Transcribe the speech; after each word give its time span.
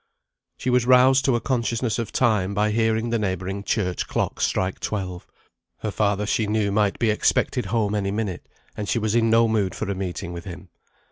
She 0.57 0.71
was 0.71 0.87
roused 0.87 1.25
to 1.25 1.35
a 1.35 1.39
consciousness 1.39 1.99
of 1.99 2.11
time 2.11 2.55
by 2.55 2.71
hearing 2.71 3.11
the 3.11 3.19
neighbouring 3.19 3.63
church 3.63 4.07
clock 4.07 4.41
strike 4.41 4.79
twelve. 4.79 5.27
Her 5.81 5.91
father 5.91 6.25
she 6.25 6.47
knew 6.47 6.71
might 6.71 6.97
be 6.97 7.11
expected 7.11 7.67
home 7.67 7.93
any 7.93 8.09
minute, 8.09 8.47
and 8.75 8.89
she 8.89 8.97
was 8.97 9.13
in 9.13 9.29
no 9.29 9.47
mood 9.47 9.75
for 9.75 9.87
a 9.91 9.93
meeting 9.93 10.33
with 10.33 10.45
him. 10.45 10.69